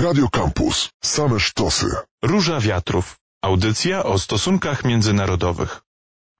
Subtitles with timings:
[0.00, 0.88] Radio Campus.
[1.04, 1.86] Same sztosy.
[2.22, 3.16] Róża Wiatrów.
[3.42, 5.82] Audycja o stosunkach międzynarodowych.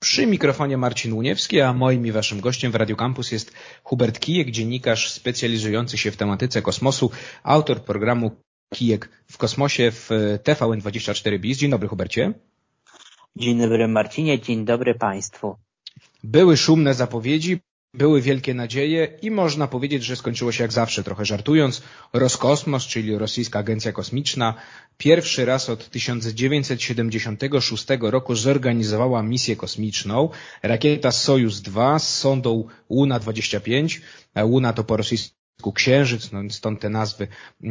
[0.03, 4.51] Przy mikrofonie Marcin Łuniewski, a moim i waszym gościem w Radio Campus jest Hubert Kijek,
[4.51, 7.11] dziennikarz specjalizujący się w tematyce kosmosu,
[7.43, 8.31] autor programu
[8.75, 10.11] Kijek w kosmosie w
[10.45, 11.59] TVN24 BIS.
[11.59, 12.33] Dzień dobry Hubercie.
[13.37, 15.57] Dzień dobry Marcinie, dzień dobry Państwu.
[16.23, 17.61] Były szumne zapowiedzi,
[17.95, 21.83] były wielkie nadzieje i można powiedzieć, że skończyło się jak zawsze, trochę żartując.
[22.13, 24.55] Roskosmos, czyli rosyjska agencja kosmiczna,
[24.99, 30.29] pierwszy raz od 1976 roku zorganizowała misję kosmiczną.
[30.63, 34.01] Rakieta Sojus 2 z sondą Luna-25.
[34.37, 35.37] Luna to po rosyjsku
[35.75, 37.29] Księżyc, no stąd te nazwy
[37.65, 37.69] e,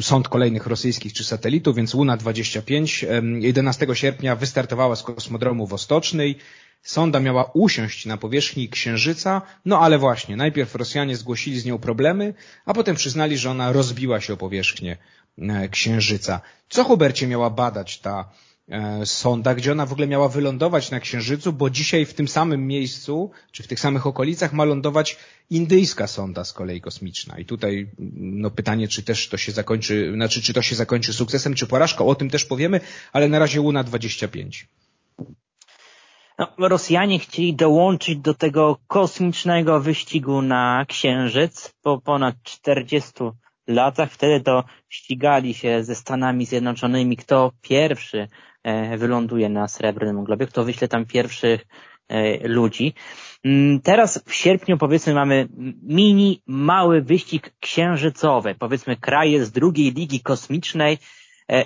[0.00, 3.06] sąd kolejnych rosyjskich czy satelitów, więc Luna-25
[3.40, 6.38] 11 sierpnia wystartowała z kosmodromu Wostocznej.
[6.82, 12.34] Sonda miała usiąść na powierzchni Księżyca, no ale właśnie, najpierw Rosjanie zgłosili z nią problemy,
[12.64, 14.96] a potem przyznali, że ona rozbiła się o powierzchnię
[15.38, 16.40] e, Księżyca.
[16.68, 18.30] Co Hubercie miała badać ta
[18.68, 22.66] e, sonda, gdzie ona w ogóle miała wylądować na Księżycu, bo dzisiaj w tym samym
[22.66, 25.16] miejscu, czy w tych samych okolicach ma lądować
[25.50, 27.38] indyjska sonda z kolei kosmiczna.
[27.38, 31.54] I tutaj no, pytanie, czy też to się zakończy, znaczy czy to się zakończy sukcesem,
[31.54, 32.80] czy porażką, o tym też powiemy,
[33.12, 34.68] ale na razie Luna 25.
[36.38, 43.12] No, Rosjanie chcieli dołączyć do tego kosmicznego wyścigu na Księżyc po ponad 40
[43.66, 44.12] latach.
[44.12, 48.28] Wtedy to ścigali się ze Stanami Zjednoczonymi, kto pierwszy
[48.62, 51.66] e, wyląduje na Srebrnym Globie, kto wyśle tam pierwszych
[52.08, 52.94] e, ludzi.
[53.44, 55.48] Mm, teraz w sierpniu powiedzmy mamy
[55.82, 58.54] mini, mały wyścig księżycowy.
[58.58, 60.98] Powiedzmy kraje z drugiej ligi kosmicznej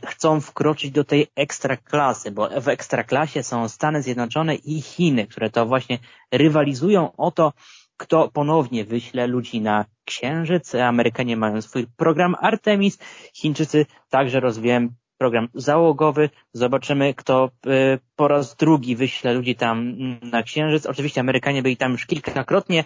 [0.06, 5.66] chcą wkroczyć do tej ekstraklasy, bo w ekstraklasie są Stany Zjednoczone i Chiny, które to
[5.66, 5.98] właśnie
[6.32, 7.52] rywalizują o to,
[7.96, 10.74] kto ponownie wyśle ludzi na Księżyc.
[10.74, 12.98] Amerykanie mają swój program Artemis,
[13.34, 14.88] Chińczycy także rozwijają
[15.18, 16.30] program załogowy.
[16.52, 20.86] Zobaczymy, kto e, po raz drugi wyśle ludzi tam na Księżyc.
[20.86, 22.84] Oczywiście Amerykanie byli tam już kilkakrotnie,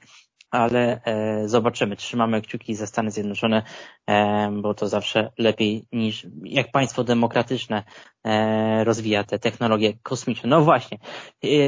[0.50, 1.96] ale e, zobaczymy.
[1.96, 3.62] Trzymamy kciuki za Stany Zjednoczone,
[4.06, 7.82] e, bo to zawsze lepiej niż jak państwo demokratyczne
[8.24, 10.48] e, rozwija te technologie kosmiczne.
[10.48, 10.98] No właśnie,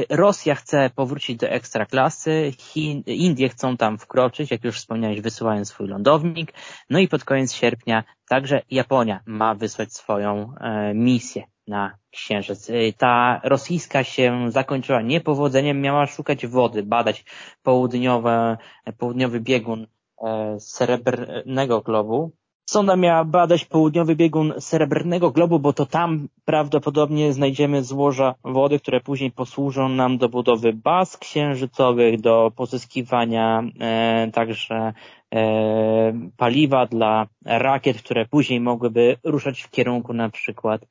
[0.09, 5.87] Rosja chce powrócić do ekstraklasy, Chin, Indie chcą tam wkroczyć, jak już wspomniałeś, wysyłają swój
[5.87, 6.53] lądownik,
[6.89, 10.53] no i pod koniec sierpnia także Japonia ma wysłać swoją
[10.93, 12.69] misję na Księżyc.
[12.69, 17.25] Y, ta rosyjska się zakończyła niepowodzeniem, miała szukać wody, badać
[17.63, 18.57] południowe,
[18.97, 19.87] południowy biegun
[20.23, 22.31] e, srebrnego globu.
[22.69, 29.01] Sonda miała badać południowy biegun srebrnego globu, bo to tam prawdopodobnie znajdziemy złoża wody, które
[29.01, 34.93] później posłużą nam do budowy baz księżycowych, do pozyskiwania e, także
[35.35, 40.81] e, paliwa dla rakiet, które później mogłyby ruszać w kierunku na przykład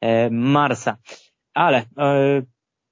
[0.00, 0.96] e, Marsa.
[1.54, 2.42] Ale e,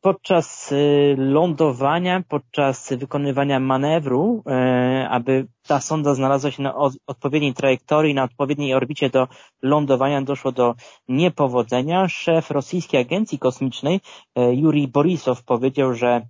[0.06, 6.75] podczas y, lądowania, podczas wykonywania manewru, e, aby ta sonda znalazła się na
[7.06, 9.28] odpowiedniej trajektorii, na odpowiedniej orbicie do
[9.62, 10.75] lądowania, doszło do
[11.09, 12.09] niepowodzenia.
[12.09, 14.00] Szef rosyjskiej agencji kosmicznej,
[14.37, 16.27] e, Yuri Borisow, powiedział, że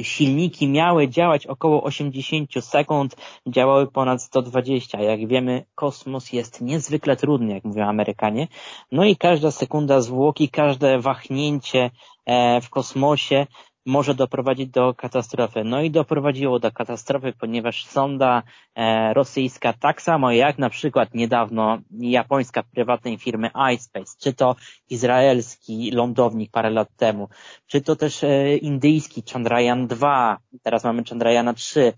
[0.00, 3.16] silniki miały działać około 80 sekund,
[3.46, 5.00] działały ponad 120.
[5.00, 8.48] Jak wiemy, kosmos jest niezwykle trudny, jak mówią Amerykanie.
[8.92, 11.90] No i każda sekunda zwłoki, każde wahnięcie
[12.26, 13.46] e, w kosmosie
[13.86, 15.64] może doprowadzić do katastrofy.
[15.64, 18.42] No i doprowadziło do katastrofy, ponieważ sonda
[18.74, 24.56] e, rosyjska, tak samo jak na przykład niedawno japońska prywatnej firmy iSpace, czy to
[24.90, 27.28] izraelski lądownik parę lat temu,
[27.66, 31.92] czy to też e, indyjski Chandrayaan 2, teraz mamy Chandrayana 3,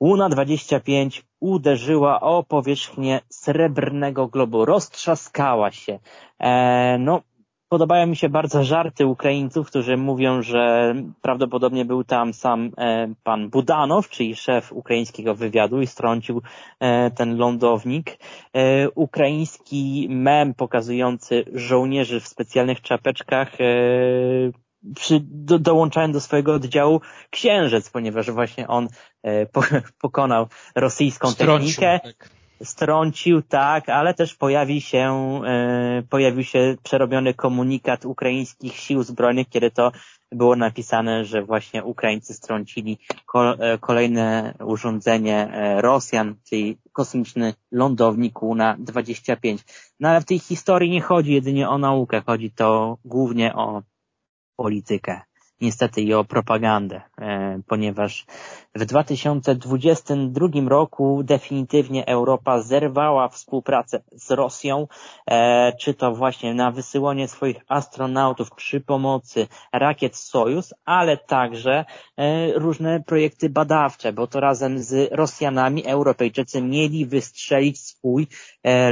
[0.00, 5.98] Luna 25 uderzyła o powierzchnię srebrnego globu, roztrzaskała się.
[6.38, 7.22] E, no,
[7.68, 13.50] Podobają mi się bardzo żarty Ukraińców, którzy mówią, że prawdopodobnie był tam sam e, pan
[13.50, 16.42] Budanow, czyli szef ukraińskiego wywiadu i strącił
[16.80, 18.18] e, ten lądownik.
[18.52, 23.52] E, ukraiński mem pokazujący żołnierzy w specjalnych czapeczkach
[24.94, 27.00] przy, do, dołączałem do swojego oddziału
[27.30, 28.88] księżyc, ponieważ właśnie on
[29.52, 29.62] po,
[30.02, 32.00] pokonał rosyjską Strącił, technikę.
[32.02, 39.48] Tak strącił, tak, ale też pojawi się, e, pojawił się przerobiony komunikat ukraińskich sił zbrojnych,
[39.48, 39.92] kiedy to
[40.32, 42.98] było napisane, że właśnie Ukraińcy strącili
[43.34, 49.64] e, kolejne urządzenie e, Rosjan, czyli kosmiczny lądownik na 25.
[50.00, 53.82] No ale w tej historii nie chodzi jedynie o naukę, chodzi to głównie o
[54.56, 55.20] politykę.
[55.64, 58.26] Niestety i o propagandę, e, ponieważ
[58.74, 64.86] w 2022 roku definitywnie Europa zerwała współpracę z Rosją,
[65.30, 71.84] e, czy to właśnie na wysyłanie swoich astronautów przy pomocy rakiet Sojus, ale także
[72.54, 78.26] różne projekty badawcze, bo to razem z Rosjanami Europejczycy mieli wystrzelić swój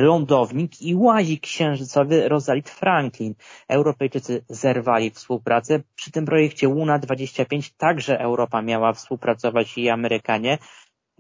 [0.01, 3.35] lądownik i łazik księżycowy Rosalind Franklin.
[3.69, 5.81] Europejczycy zerwali współpracę.
[5.95, 10.59] Przy tym projekcie Luna 25 także Europa miała współpracować i Amerykanie,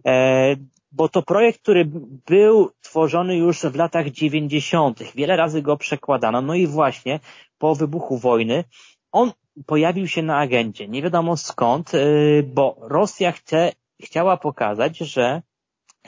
[0.06, 0.56] e,
[0.92, 1.84] bo to projekt, który
[2.26, 5.02] był tworzony już w latach 90.
[5.14, 6.42] Wiele razy go przekładano.
[6.42, 7.20] No i właśnie
[7.58, 8.64] po wybuchu wojny
[9.12, 9.32] on
[9.66, 10.88] pojawił się na agendzie.
[10.88, 11.98] Nie wiadomo skąd, e,
[12.42, 13.72] bo Rosja chce,
[14.02, 15.42] chciała pokazać, że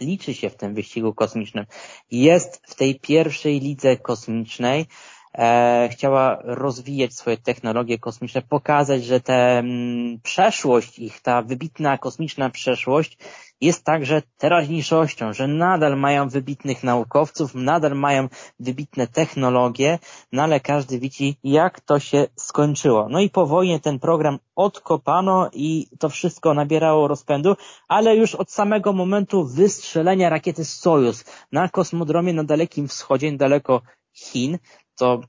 [0.01, 1.67] liczy się w tym wyścigu kosmicznym.
[2.11, 4.87] Jest w tej pierwszej lidze kosmicznej,
[5.35, 12.51] e, chciała rozwijać swoje technologie kosmiczne, pokazać, że ta mm, przeszłość ich, ta wybitna kosmiczna
[12.51, 13.19] przeszłość
[13.61, 18.29] jest także teraźniejszością, że nadal mają wybitnych naukowców, nadal mają
[18.61, 19.99] wybitne technologie,
[20.33, 23.09] no ale każdy widzi, jak to się skończyło.
[23.09, 27.57] No i po wojnie ten program odkopano i to wszystko nabierało rozpędu,
[27.89, 33.83] ale już od samego momentu wystrzelenia rakiety Sojus na kosmodromie na Dalekim Wschodzie, niedaleko
[34.13, 34.59] Chin,
[34.97, 35.21] to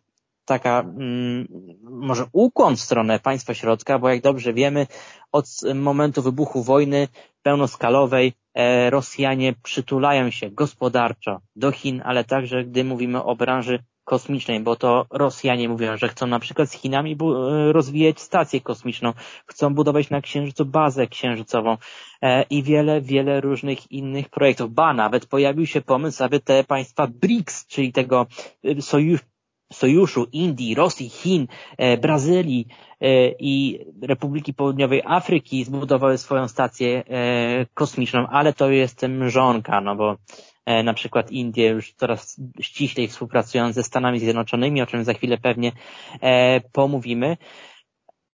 [0.46, 1.48] taka mm,
[1.82, 4.88] może ukłon w stronę państwa środka, bo jak dobrze wiemy,
[5.32, 5.46] od
[5.76, 7.08] momentu wybuchu wojny
[7.44, 14.60] pełnoskalowej e, Rosjanie przytulają się gospodarczo do Chin, ale także gdy mówimy o branży kosmicznej,
[14.60, 17.16] bo to Rosjanie mówią, że chcą na przykład z Chinami e,
[17.74, 19.14] rozwijać stację kosmiczną,
[19.48, 21.78] chcą budować na Księżycu bazę księżycową
[22.22, 24.74] e, i wiele, wiele różnych innych projektów.
[24.74, 28.26] Ba, nawet pojawił się pomysł, aby te państwa BRICS, czyli tego
[28.80, 29.26] sojuszu,
[29.74, 31.48] sojuszu Indii, Rosji, Chin,
[31.78, 32.68] e, Brazylii
[33.02, 39.96] e, i Republiki Południowej Afryki zbudowały swoją stację e, kosmiczną, ale to jest mrzonka, no
[39.96, 40.18] bo
[40.84, 45.72] na przykład Indie już coraz ściślej współpracują ze Stanami Zjednoczonymi, o czym za chwilę pewnie
[46.72, 47.38] pomówimy.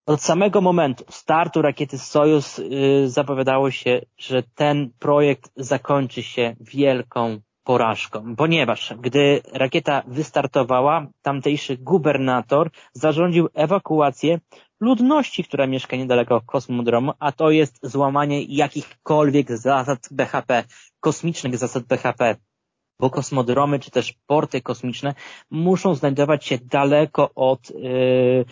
[0.05, 2.61] Od samego momentu startu rakiety Sojus
[3.05, 12.69] zapowiadało się, że ten projekt zakończy się wielką porażką, ponieważ gdy rakieta wystartowała, tamtejszy gubernator
[12.93, 14.39] zarządził ewakuację
[14.79, 20.63] ludności, która mieszka niedaleko kosmodromu, a to jest złamanie jakichkolwiek zasad BHP,
[20.99, 22.35] kosmicznych zasad BHP
[23.01, 25.13] bo kosmodromy czy też porty kosmiczne
[25.51, 28.45] muszą znajdować się daleko od yy,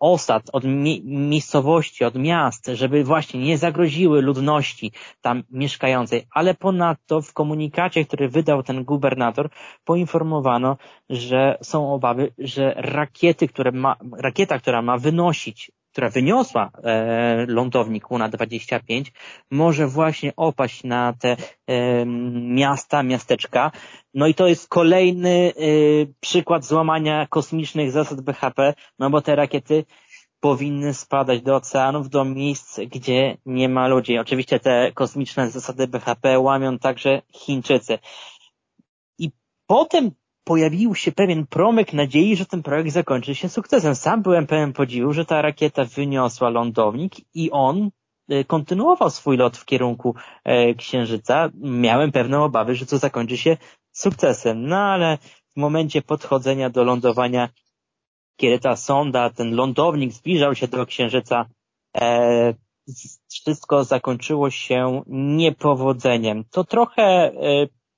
[0.00, 7.22] osad, od mi miejscowości, od miast, żeby właśnie nie zagroziły ludności tam mieszkającej, ale ponadto
[7.22, 9.50] w komunikacie, który wydał ten gubernator,
[9.84, 10.76] poinformowano,
[11.10, 18.10] że są obawy, że rakiety, które ma, rakieta, która ma wynosić która wyniosła e, lądownik
[18.10, 19.12] Luna 25,
[19.50, 22.06] może właśnie opaść na te e,
[22.56, 23.72] miasta, miasteczka.
[24.14, 25.60] No i to jest kolejny e,
[26.20, 29.84] przykład złamania kosmicznych zasad BHP, no bo te rakiety
[30.40, 34.18] powinny spadać do oceanów, do miejsc, gdzie nie ma ludzi.
[34.18, 37.98] Oczywiście te kosmiczne zasady BHP łamią także Chińczycy.
[39.18, 39.30] I
[39.66, 40.10] potem
[40.46, 43.94] pojawił się pewien promyk nadziei, że ten projekt zakończy się sukcesem.
[43.94, 47.90] Sam byłem pełen podziwu, że ta rakieta wyniosła lądownik i on
[48.28, 50.14] e, kontynuował swój lot w kierunku
[50.44, 51.50] e, Księżyca.
[51.60, 53.56] Miałem pewne obawy, że to zakończy się
[53.92, 54.66] sukcesem.
[54.66, 55.18] No ale
[55.56, 57.48] w momencie podchodzenia do lądowania,
[58.36, 61.46] kiedy ta sonda, ten lądownik zbliżał się do Księżyca,
[61.96, 62.54] e,
[63.30, 66.44] wszystko zakończyło się niepowodzeniem.
[66.50, 67.32] To trochę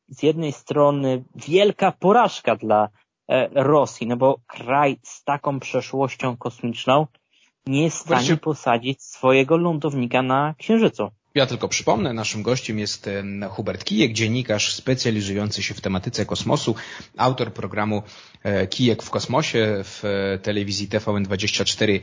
[0.09, 2.89] z jednej strony wielka porażka dla
[3.29, 7.07] e, Rosji, no bo kraj z taką przeszłością kosmiczną
[7.67, 8.37] nie jest w stanie Właśnie...
[8.37, 11.09] posadzić swojego lądownika na Księżycu.
[11.39, 13.11] Ja tylko przypomnę, naszym gościem jest
[13.51, 16.75] Hubert Kijek, dziennikarz specjalizujący się w tematyce kosmosu,
[17.17, 18.03] autor programu
[18.43, 22.01] e, Kijek w kosmosie w e, telewizji TVN24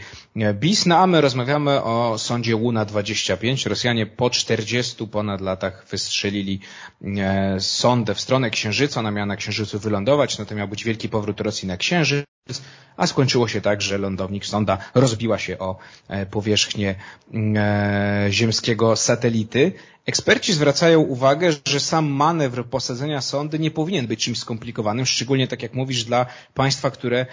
[0.54, 0.86] BIS.
[0.86, 3.66] No a my rozmawiamy o sądzie Łuna 25.
[3.66, 6.60] Rosjanie po 40 ponad latach wystrzelili
[7.02, 9.00] e, sondę w stronę Księżyca.
[9.00, 12.26] Ona miała na Księżycu wylądować, no to miał być wielki powrót Rosji na Księżyc
[12.98, 16.96] a skończyło się tak, że lądownik sonda rozbiła się o e, powierzchnię
[17.56, 19.72] e, ziemskiego satelity.
[20.06, 25.64] Eksperci zwracają uwagę, że sam manewr posadzenia sondy nie powinien być czymś skomplikowanym, szczególnie tak
[25.64, 27.26] jak mówisz, dla państwa, które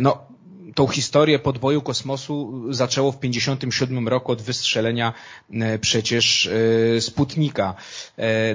[0.00, 0.26] no,
[0.74, 5.12] tą historię podboju kosmosu zaczęło w 1957 roku od wystrzelenia
[5.52, 6.50] e, przecież
[7.00, 7.74] Sputnika.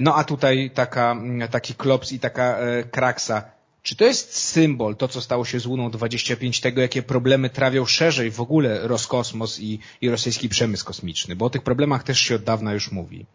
[0.02, 1.16] No a tutaj taka,
[1.52, 2.58] taki klops i taka
[2.92, 7.50] kraksa Czy to jest symbol, to co stało się z Łuną 25, tego jakie problemy
[7.50, 11.36] trawią szerzej w ogóle Roskosmos i, i rosyjski przemysł kosmiczny?
[11.36, 13.26] Bo o tych problemach też się od dawna już mówi.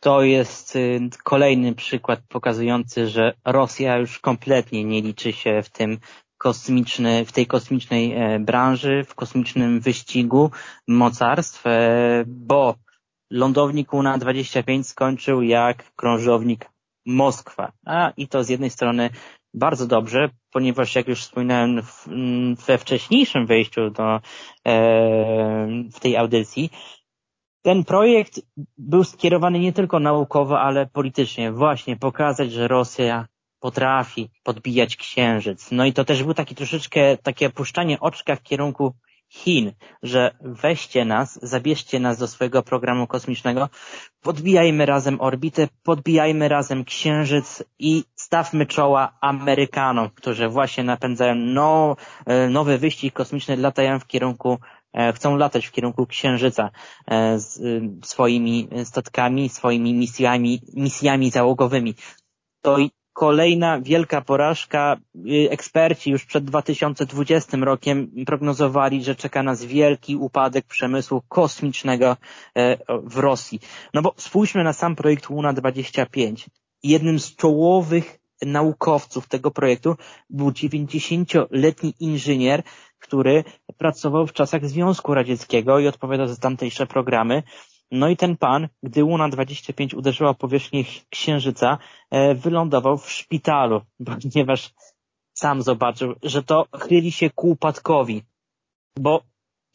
[0.00, 5.98] To jest y, kolejny przykład pokazujący, że Rosja już kompletnie nie liczy się w tym
[6.38, 10.50] kosmiczny, w tej kosmicznej e, branży, w kosmicznym wyścigu
[10.88, 12.74] mocarstw, e, bo
[13.30, 16.70] lądownik Luna 25 skończył jak krążownik
[17.06, 17.72] Moskwa.
[17.86, 19.10] A i to z jednej strony
[19.54, 21.82] bardzo dobrze, ponieważ jak już wspominałem
[22.66, 24.20] we wcześniejszym wejściu do, e,
[25.92, 26.70] w tej audycji,
[27.62, 28.40] ten projekt
[28.78, 31.52] był skierowany nie tylko naukowo, ale politycznie.
[31.52, 33.26] Właśnie pokazać, że Rosja
[33.60, 35.70] potrafi podbijać księżyc.
[35.70, 38.94] No i to też był taki troszeczkę takie puszczanie oczka w kierunku
[39.32, 39.72] Chin,
[40.02, 43.68] że weźcie nas, zabierzcie nas do swojego programu kosmicznego,
[44.22, 51.96] podbijajmy razem orbitę, podbijajmy razem księżyc i stawmy czoła Amerykanom, którzy właśnie napędzają no,
[52.26, 54.58] e, nowy wyścig kosmiczny, latają w kierunku
[54.92, 56.70] e, chcą latać w kierunku Księżyca
[57.10, 57.38] e,
[58.04, 61.94] swoimi statkami, swoimi misjami, misjami załogowymi.
[62.62, 62.76] To
[63.12, 64.96] kolejna wielka porażka.
[65.16, 72.16] Y, eksperci już przed 2020 rokiem prognozowali, że czeka nas wielki upadek przemysłu kosmicznego
[72.56, 73.60] e, w Rosji.
[73.94, 76.50] No bo spójrzmy na sam projekt Luna 25.
[76.82, 79.96] Jednym z czołowych naukowców tego projektu
[80.30, 82.62] był 90-letni inżynier,
[82.98, 83.44] który
[83.78, 87.42] pracował w czasach Związku Radzieckiego i odpowiadał za tamtejsze programy.
[87.92, 91.78] No i ten pan, gdy Łuna 25 uderzyła powierzchnię Księżyca,
[92.10, 94.70] e, wylądował w szpitalu, ponieważ
[95.34, 98.22] sam zobaczył, że to chyli się ku upadkowi.
[98.96, 99.22] Bo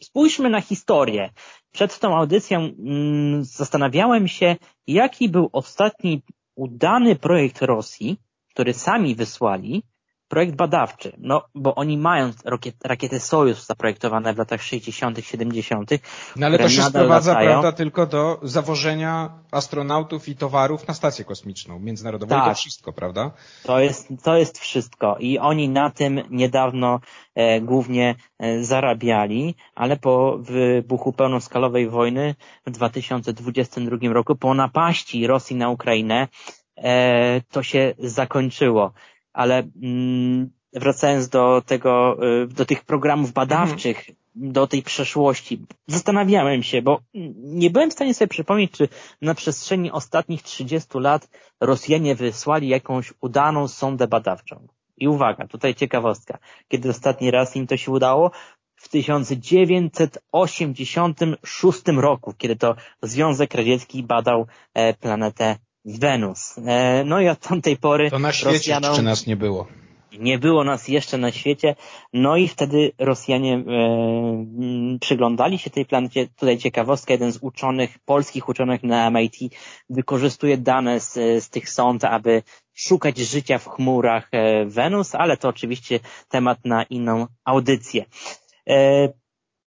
[0.04, 1.30] spójrzmy na historię.
[1.72, 4.56] Przed tą audycją mm, zastanawiałem się,
[4.88, 6.22] jaki był ostatni
[6.56, 8.18] udany projekt Rosji,
[8.50, 9.84] który sami wysłali,
[10.28, 15.92] projekt badawczy, no bo oni mają rakiet, rakiety Sojus zaprojektowane w latach 60., 70.
[16.36, 17.52] No ale to się sprowadza, latają.
[17.52, 22.40] prawda, tylko do zawożenia astronautów i towarów na stację kosmiczną międzynarodową tak.
[22.40, 22.58] i to tak.
[22.58, 23.32] wszystko, prawda?
[23.64, 27.00] To jest, to jest wszystko i oni na tym niedawno
[27.36, 35.56] e, głównie e, zarabiali, ale po wybuchu pełnoskalowej wojny w 2022 roku, po napaści Rosji
[35.56, 36.28] na Ukrainę,
[36.78, 38.94] e, to się zakończyło
[39.38, 44.16] ale mm, wracając do tego, y, do tych programów badawczych, mhm.
[44.36, 47.02] do tej przeszłości, zastanawiałem się, bo
[47.44, 48.90] nie byłem w stanie sobie przypomnieć, czy
[49.22, 51.30] na przestrzeni ostatnich 30 lat
[51.62, 54.68] Rosjanie wysłali jakąś udaną sondę badawczą.
[54.98, 56.38] I uwaga, tutaj ciekawostka.
[56.68, 58.32] Kiedy ostatni raz im to się udało?
[58.76, 64.94] W 1986 roku, kiedy to Związek Radziecki badał e,
[65.88, 66.56] planetę Wenus.
[66.66, 68.96] E, no i od tamtej pory To na świecie Rosjanom...
[68.96, 69.68] czy nas nie było?
[70.20, 71.76] Nie było nas jeszcze na świecie,
[72.14, 76.28] no i wtedy Rosjanie e, przyglądali się tej planecie.
[76.28, 79.36] Tutaj ciekawostka, jeden z uczonych, polskich uczonych na MIT
[79.90, 85.50] wykorzystuje dane z, z tych sąd, aby szukać życia w chmurach e, Wenus, ale to
[85.50, 88.06] oczywiście temat na inną audycję.
[88.70, 89.10] E,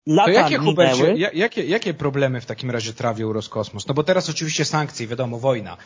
[0.06, 3.86] Lata to jakie, Hubercie, jakie, jakie problemy w takim razie trawił Roskosmos?
[3.86, 5.76] No bo teraz oczywiście sankcje, wiadomo, wojna,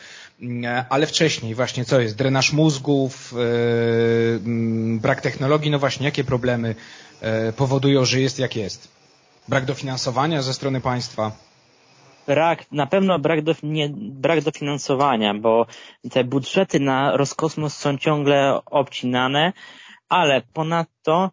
[0.41, 2.15] mm, ale wcześniej właśnie co jest?
[2.15, 6.75] Drenaż mózgów, yy, brak technologii, no właśnie, jakie problemy
[7.21, 8.87] yy, powodują, że jest jak jest?
[9.47, 11.31] Brak dofinansowania ze strony państwa?
[12.27, 15.65] Brak, na pewno brak, do, nie, brak dofinansowania, bo
[16.11, 19.53] te budżety na Roskosmos są ciągle obcinane,
[20.09, 21.31] ale ponadto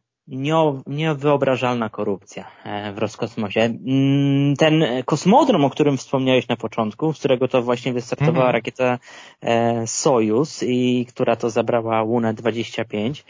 [0.86, 3.60] niewyobrażalna korupcja e, w Roskosmosie.
[3.60, 8.52] Mm, ten kosmodrom, o którym wspomniałeś na początku, z którego to właśnie wystartowała mhm.
[8.52, 8.98] rakieta
[9.40, 13.24] e, Sojus i która to zabrała Łunę 25,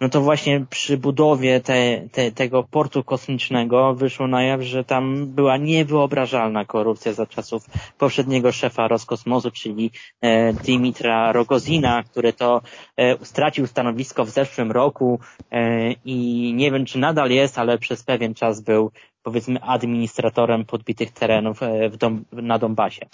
[0.00, 5.26] no to właśnie przy budowie te, te, tego portu kosmicznego wyszło na jaw, że tam
[5.26, 7.66] była niewyobrażalna korupcja za czasów
[7.98, 9.90] poprzedniego szefa Roskosmosu, czyli
[10.20, 12.60] e, Dimitra Rogozina, który to
[13.22, 15.20] stracił stanowisko w zeszłym roku
[16.04, 18.90] i i nie wiem, czy nadal jest, ale przez pewien czas był,
[19.22, 23.06] powiedzmy, administratorem podbitych terenów e, w Dom, na Donbasie.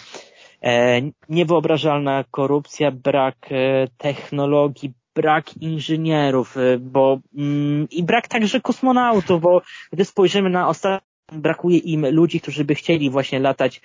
[0.61, 9.61] E, niewyobrażalna korupcja, brak e, technologii, brak inżynierów, bo mm, i brak także kosmonautów, bo
[9.93, 13.81] gdy spojrzymy na ostatnie brakuje im ludzi, którzy by chcieli właśnie latać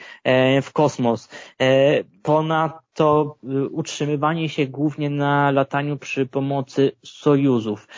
[0.63, 1.29] w kosmos.
[2.23, 3.37] Ponadto
[3.71, 7.89] utrzymywanie się głównie na lataniu przy pomocy sojuzów,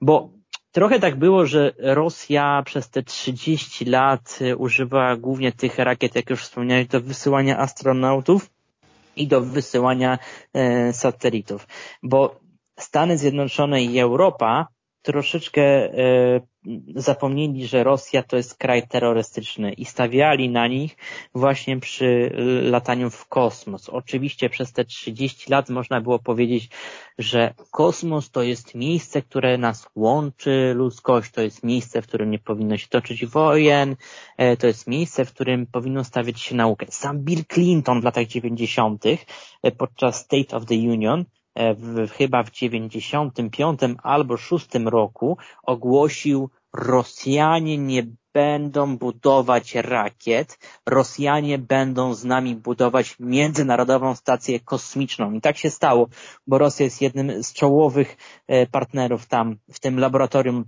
[0.00, 0.30] bo
[0.74, 6.30] Trochę tak było, że Rosja przez te 30 lat y, używała głównie tych rakiet, jak
[6.30, 8.50] już wspomniałeś, do wysyłania astronautów
[9.16, 10.18] i do wysyłania
[10.54, 11.66] e, satelitów.
[12.02, 12.40] Bo
[12.78, 14.66] Stany Zjednoczone i Europa
[15.04, 16.40] troszeczkę e,
[16.94, 20.96] zapomnieli, że Rosja to jest kraj terrorystyczny i stawiali na nich
[21.34, 22.30] właśnie przy
[22.62, 23.88] lataniu w kosmos.
[23.88, 26.68] Oczywiście przez te 30 lat można było powiedzieć,
[27.18, 32.38] że kosmos to jest miejsce, które nas łączy, ludzkość to jest miejsce, w którym nie
[32.38, 33.96] powinno się toczyć wojen,
[34.36, 36.86] e, to jest miejsce, w którym powinno stawiać się naukę.
[36.88, 39.04] Sam Bill Clinton w latach 90.
[39.62, 46.50] E, podczas State of the Union E, w, chyba w 95 albo 6 roku ogłosił
[46.72, 55.32] Rosjanie nie będą budować rakiet, Rosjanie będą z nami budować międzynarodową stację kosmiczną.
[55.32, 56.08] I tak się stało,
[56.46, 60.64] bo Rosja jest jednym z czołowych e, partnerów tam w tym laboratorium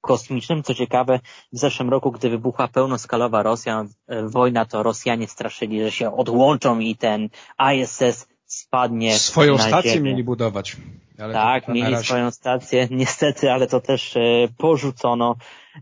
[0.00, 0.62] kosmicznym.
[0.62, 1.20] Co ciekawe,
[1.52, 6.78] w zeszłym roku, gdy wybuchła pełnoskalowa Rosja, e, wojna, to Rosjanie straszyli, że się odłączą
[6.78, 7.28] i ten
[7.74, 10.10] ISS spadnie Swoją stację ziemię.
[10.10, 10.76] mieli budować.
[11.18, 12.04] Ale tak, mieli razie...
[12.04, 14.20] swoją stację, niestety, ale to też e,
[14.58, 15.36] porzucono.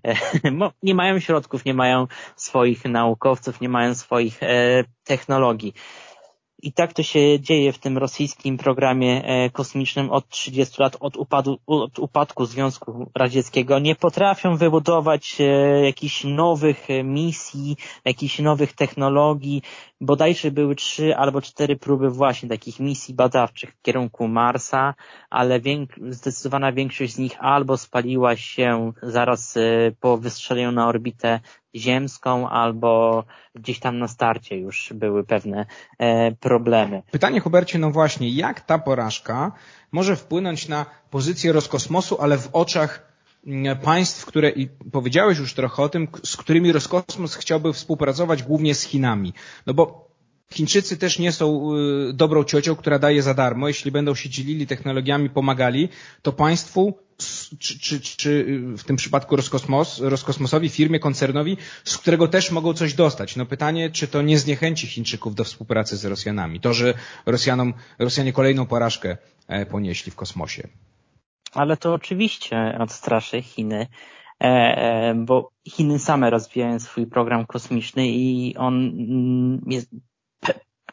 [0.05, 0.15] E,
[0.83, 2.07] nie mają środków, nie mają
[2.37, 5.75] swoich naukowców, nie mają swoich e, technologii.
[6.65, 11.17] I tak to się dzieje w tym rosyjskim programie e, kosmicznym od 30 lat, od,
[11.17, 13.79] upadu, od upadku Związku Radzieckiego.
[13.79, 15.45] Nie potrafią wybudować e,
[15.85, 19.63] jakichś nowych e, misji, jakichś nowych technologii.
[20.05, 24.95] Bodajże były trzy albo cztery próby właśnie takich misji badawczych w kierunku Marsa,
[25.31, 25.61] ale
[26.11, 29.59] zdecydowana większość z nich albo spaliła się zaraz
[30.01, 31.41] po wystrzeleniu na orbitę
[31.75, 35.67] ziemską albo gdzieś tam na starcie już były pewne
[35.99, 37.03] e, problemy.
[37.11, 39.53] Pytanie Hubercie, no właśnie, jak ta porażka
[39.93, 43.14] może wpłynąć na pozycję Roskosmosu, ale w oczach
[43.83, 48.83] państw, które, i powiedziałeś już trochę o tym, z którymi Roskosmos chciałby współpracować głównie z
[48.83, 49.33] Chinami.
[49.67, 50.05] No bo
[50.53, 53.69] Chińczycy też nie są y, dobrą ciocią, która daje za darmo.
[53.69, 55.89] Jeśli będą się dzielili technologiami, pomagali,
[56.23, 56.95] to państwu,
[57.59, 62.95] czy, czy, czy w tym przypadku Roskosmos, Roskosmosowi, firmie, koncernowi, z którego też mogą coś
[62.95, 63.37] dostać.
[63.37, 66.61] No pytanie, czy to nie zniechęci Chińczyków do współpracy z Rosjanami?
[66.61, 66.95] To, że
[67.27, 69.17] Rosjanom, Rosjanie kolejną porażkę
[69.49, 70.69] e, ponieśli w kosmosie.
[71.55, 73.87] Ale to oczywiście odstraszy Chiny
[74.41, 79.91] e, e, bo Chiny same rozwijają swój program kosmiczny i on mm, jest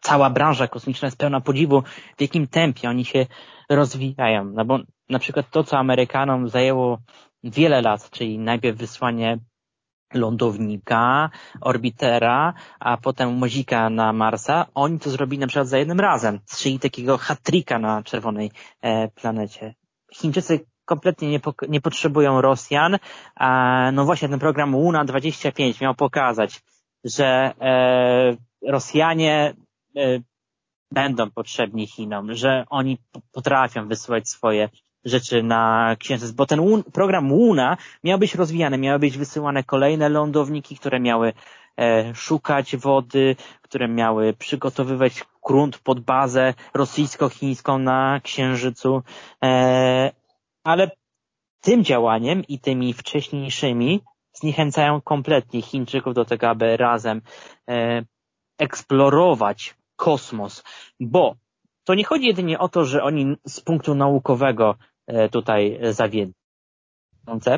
[0.01, 1.83] cała branża kosmiczna jest pełna podziwu,
[2.17, 3.25] w jakim tempie oni się
[3.69, 4.45] rozwijają.
[4.45, 6.97] No bo na przykład to, co Amerykanom zajęło
[7.43, 9.39] wiele lat, czyli najpierw wysłanie
[10.13, 11.29] lądownika,
[11.61, 16.79] orbitera, a potem mozika na Marsa, oni to zrobili na przykład za jednym razem, czyli
[16.79, 19.73] takiego hat-tricka na czerwonej e, planecie.
[20.13, 22.97] Chińczycy kompletnie nie, nie potrzebują Rosjan,
[23.35, 26.61] a no właśnie ten program Luna 25 miał pokazać,
[27.03, 29.53] że e, Rosjanie
[29.97, 30.19] E,
[30.91, 32.97] będą potrzebni Chinom, że oni
[33.31, 34.69] potrafią wysyłać swoje
[35.05, 40.77] rzeczy na księżyc, bo ten program Luna miał być rozwijany, miały być wysyłane kolejne lądowniki,
[40.77, 41.33] które miały
[42.13, 49.03] szukać wody, które miały przygotowywać grunt pod bazę rosyjsko-chińską na księżycu,
[49.43, 50.11] e,
[50.63, 50.91] ale
[51.61, 54.01] tym działaniem i tymi wcześniejszymi
[54.33, 57.21] zniechęcają kompletnie Chińczyków do tego, aby razem
[58.57, 60.63] eksplorować kosmos,
[60.99, 61.35] bo
[61.83, 64.75] to nie chodzi jedynie o to, że oni z punktu naukowego
[65.07, 66.33] e, tutaj zawiedli.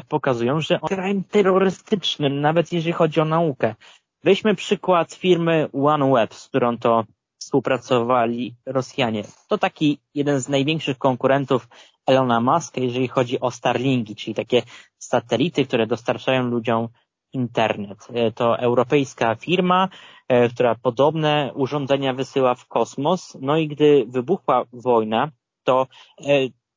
[0.10, 3.76] Pokazują, że on krajem terrorystycznym, nawet jeżeli chodzi o naukę.
[4.24, 7.04] Weźmy przykład firmy OneWeb, z którą to
[7.38, 9.24] współpracowali Rosjanie.
[9.48, 11.68] To taki jeden z największych konkurentów
[12.08, 14.62] Elona Muska, jeżeli chodzi o Starlinki, czyli takie
[14.98, 16.88] satelity, które dostarczają ludziom
[17.34, 18.08] internet.
[18.14, 19.90] E, to europejska firma,
[20.28, 23.38] e, która podobne urządzenia wysyła w kosmos.
[23.42, 25.32] No i gdy wybuchła wojna,
[25.64, 25.88] to
[26.20, 26.24] e,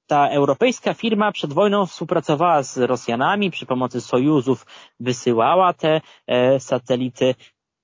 [0.06, 4.66] ta europejska firma przed wojną współpracowała z Rosjanami, przy pomocy sojuzów
[5.00, 6.00] wysyłała te
[6.58, 7.34] satelity.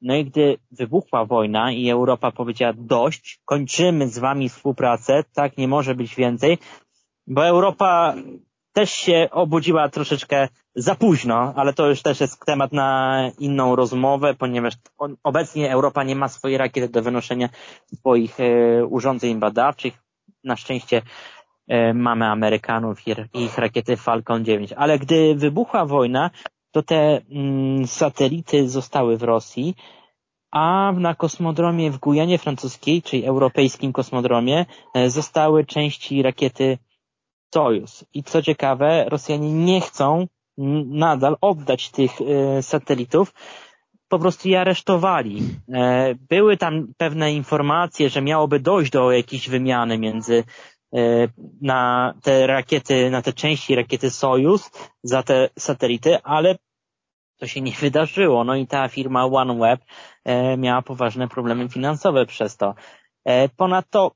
[0.01, 5.69] No i gdy wybuchła wojna i Europa powiedziała dość, kończymy z wami współpracę, tak nie
[5.69, 6.59] może być więcej,
[7.27, 8.15] bo Europa
[8.73, 14.35] też się obudziła troszeczkę za późno, ale to już też jest temat na inną rozmowę,
[14.35, 14.75] ponieważ
[15.23, 17.49] obecnie Europa nie ma swojej rakiety do wynoszenia
[17.95, 19.95] swoich e, urządzeń badawczych.
[20.45, 21.03] Na szczęście e,
[21.95, 24.73] mamy Amerykanów i ich rakiety Falcon 9.
[24.73, 26.31] Ale gdy wybuchła wojna,
[26.73, 29.75] to te mm, satelity zostały w Rosji,
[30.51, 36.79] a na kosmodromie w Gujanie Francuskiej, czyli europejskim kosmodromie, e, zostały części rakiety
[37.55, 38.05] Sojus.
[38.15, 40.27] I co ciekawe, Rosjanie nie chcą
[40.87, 43.35] nadal oddać tych e, satelitów,
[44.09, 45.43] po prostu je aresztowali.
[45.73, 50.45] E, były tam pewne informacje, że miałoby dojść do jakiejś wymiany między
[51.61, 54.71] na te rakiety, na te części rakiety Sojus,
[55.03, 56.59] za te satelity, ale
[57.39, 58.45] to się nie wydarzyło.
[58.45, 59.81] No i ta firma OneWeb
[60.59, 62.75] miała poważne problemy finansowe przez to.
[63.57, 64.13] Ponadto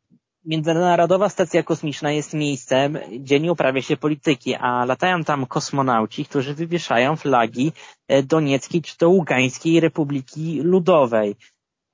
[0.47, 6.55] Międzynarodowa Stacja Kosmiczna jest miejscem, gdzie nie uprawia się polityki, a latają tam kosmonauci, którzy
[6.55, 7.73] wywieszają flagi
[8.09, 11.37] e, Donieckiej czy to Ługańskiej Republiki Ludowej.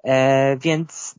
[0.04, 1.14] E, więc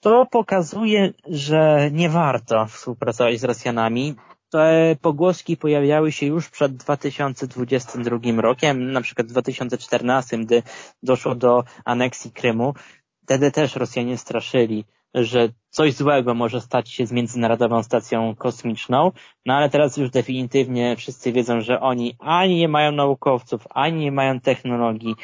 [0.00, 4.14] to pokazuje, że nie warto współpracować z Rosjanami.
[4.50, 10.62] Te pogłoski pojawiały się już przed 2022 rokiem, na przykład w 2014, gdy
[11.02, 12.74] doszło do aneksji Krymu.
[13.22, 14.84] Wtedy też Rosjanie straszyli
[15.16, 19.12] że coś złego może stać się z Międzynarodową Stacją Kosmiczną,
[19.46, 24.12] no ale teraz już definitywnie wszyscy wiedzą, że oni ani nie mają naukowców, ani nie
[24.12, 25.14] mają technologii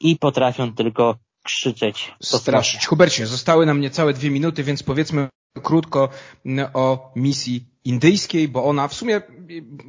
[0.00, 2.12] i potrafią tylko krzyczeć.
[2.22, 2.86] Straszyć.
[2.86, 5.28] Hubercie, zostały nam niecałe dwie minuty, więc powiedzmy
[5.62, 6.08] krótko
[6.74, 9.22] o misji indyjskiej, bo ona w sumie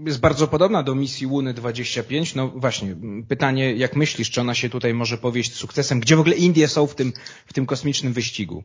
[0.05, 2.35] jest bardzo podobna do misji Łuny 25.
[2.35, 2.95] No właśnie,
[3.27, 5.99] pytanie, jak myślisz, czy ona się tutaj może powieść sukcesem?
[5.99, 7.13] Gdzie w ogóle Indie są w tym,
[7.45, 8.63] w tym kosmicznym wyścigu?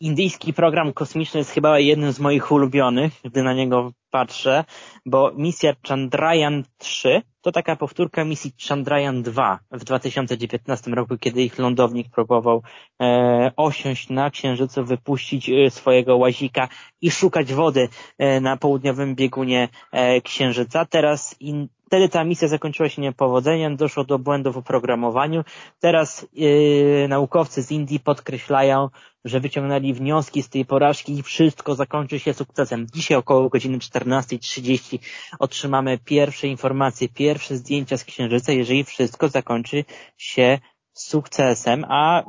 [0.00, 4.64] Indyjski program kosmiczny jest chyba jednym z moich ulubionych, gdy na niego patrzę,
[5.06, 11.58] bo misja Chandrayaan 3 to taka powtórka misji Chandrayaan 2 w 2019 roku, kiedy ich
[11.58, 12.62] lądownik próbował
[13.02, 16.68] e, osiąść na Księżycu, wypuścić e, swojego łazika
[17.00, 20.84] i szukać wody e, na południowym biegunie e, Księżyca.
[20.84, 25.44] Teraz in, Wtedy ta misja zakończyła się niepowodzeniem, doszło do błędów w oprogramowaniu.
[25.80, 28.88] Teraz yy, naukowcy z Indii podkreślają,
[29.24, 32.86] że wyciągnęli wnioski z tej porażki i wszystko zakończy się sukcesem.
[32.94, 34.98] Dzisiaj około godziny 14.30
[35.38, 39.84] otrzymamy pierwsze informacje, pierwsze zdjęcia z Księżyca, jeżeli wszystko zakończy
[40.16, 40.58] się
[40.92, 42.22] sukcesem, a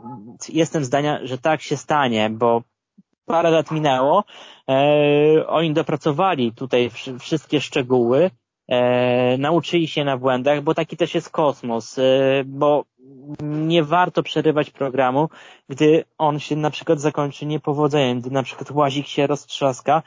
[0.50, 2.64] jestem zdania, że tak się stanie, bo
[3.26, 4.24] parę lat minęło,
[4.70, 8.32] e, oni dopracowali tutaj wszystkie szczegóły,
[8.68, 12.04] e, nauczyli się na błędach, bo taki też jest kosmos, e,
[12.46, 12.86] bo
[13.42, 15.30] nie warto przerywać programu,
[15.70, 20.04] gdy on się na przykład zakończy niepowodzeniem, gdy na przykład łazik się roztrzaska,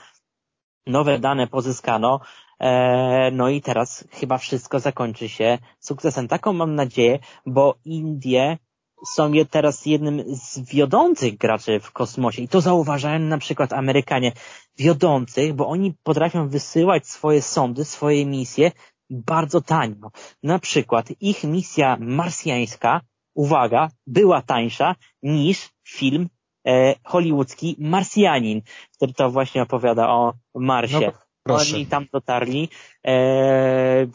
[0.86, 2.20] nowe dane pozyskano,
[2.60, 6.28] e, no i teraz chyba wszystko zakończy się sukcesem.
[6.28, 8.58] Taką mam nadzieję, bo Indie
[9.06, 14.32] są teraz jednym z wiodących graczy w kosmosie i to zauważają na przykład Amerykanie
[14.78, 18.72] wiodących, bo oni potrafią wysyłać swoje sondy, swoje misje
[19.10, 20.10] bardzo tanio.
[20.42, 23.00] Na przykład ich misja marsjańska,
[23.34, 26.28] uwaga, była tańsza niż film
[26.66, 28.62] e, hollywoodzki Marsjanin,
[28.96, 31.00] który to właśnie opowiada o Marsie.
[31.00, 31.76] No, Proszę.
[31.76, 32.68] Oni tam dotarli
[33.06, 34.06] e,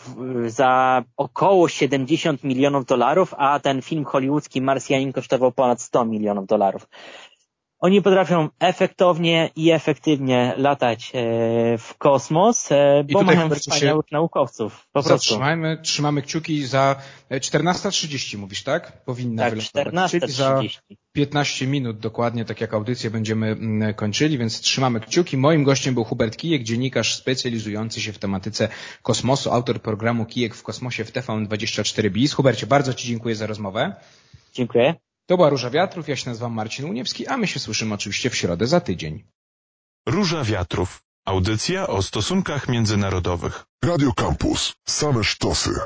[0.47, 6.87] za około 70 milionów dolarów, a ten film hollywoodzki Marsjanin kosztował ponad 100 milionów dolarów.
[7.79, 14.87] Oni potrafią efektownie i efektywnie latać e, w kosmos, e, bo mają wspaniałych naukowców.
[14.91, 15.91] Po Zatrzymajmy, prostu.
[15.93, 16.95] trzymamy kciuki za
[17.31, 19.03] 14.30 e, mówisz, tak?
[19.05, 20.13] Powinna tak, wylądować.
[20.13, 20.27] 14.30.
[20.27, 20.61] za
[21.11, 25.37] 15 minut dokładnie, tak jak audycję będziemy mm, kończyli, więc trzymamy kciuki.
[25.37, 28.69] Moim gościem był Hubert Kijek, dziennikarz specjalizujący się w tematyce
[29.01, 32.33] kosmosu, autor programu Kijek w kosmosie w TVN24 BIS.
[32.33, 33.95] Hubercie, bardzo Ci dziękuję za rozmowę.
[34.53, 34.95] Dziękuję.
[35.29, 38.35] To była Róża Wiatrów, ja się nazywam Marcin Uniewski, a my się słyszymy oczywiście w
[38.35, 39.23] środę za tydzień.
[40.07, 41.01] Róża Wiatrów.
[41.25, 43.65] Audycja o stosunkach międzynarodowych.
[43.83, 44.73] Radio Campus.
[44.87, 45.79] Same sztosy.